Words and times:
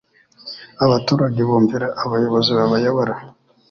abaturage 0.85 1.39
bumvira 1.47 1.87
abayobozi 2.03 2.51
babayobora 2.57 3.13